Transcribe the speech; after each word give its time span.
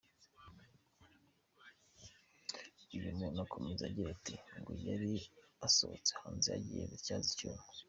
Uyu 2.97 3.17
muntu 3.19 3.37
akomeza 3.45 3.81
agira 3.85 4.09
ati 4.15 4.33
“Ngo 4.59 4.71
yari 4.87 5.11
asohotse 5.67 6.11
hanze 6.21 6.47
agiye 6.57 6.83
gutyaza 6.91 7.27
icyuma. 7.33 7.61